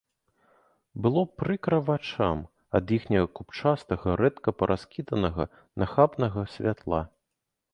[1.05, 2.39] Было прыкра вачам
[2.79, 5.43] ад іхняга купчастага, рэдка параскіданага,
[5.85, 7.01] нахабнага святла.